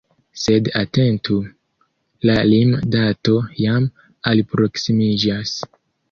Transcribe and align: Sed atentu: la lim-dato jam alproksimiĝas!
Sed 0.43 0.67
atentu: 0.77 1.35
la 2.29 2.37
lim-dato 2.51 3.35
jam 3.59 3.85
alproksimiĝas! 4.31 5.53